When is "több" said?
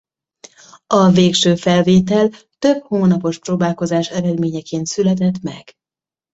2.59-2.81